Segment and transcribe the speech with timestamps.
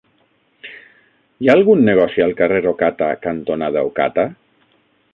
[0.63, 4.29] Hi ha algun negoci al carrer Ocata cantonada Ocata?